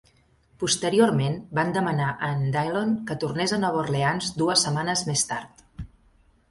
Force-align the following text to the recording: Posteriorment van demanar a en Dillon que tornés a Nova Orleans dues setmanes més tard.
Posteriorment 0.61 1.35
van 1.59 1.75
demanar 1.75 2.07
a 2.13 2.31
en 2.37 2.41
Dillon 2.57 2.97
que 3.11 3.19
tornés 3.25 3.55
a 3.57 3.61
Nova 3.67 3.83
Orleans 3.85 4.35
dues 4.43 4.67
setmanes 4.69 5.07
més 5.13 5.27
tard. 5.33 5.65